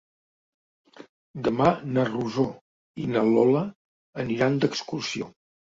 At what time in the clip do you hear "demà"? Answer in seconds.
1.47-1.67